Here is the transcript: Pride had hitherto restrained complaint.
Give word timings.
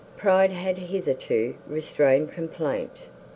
Pride 0.17 0.51
had 0.51 0.79
hitherto 0.79 1.53
restrained 1.67 2.31
complaint. 2.31 2.97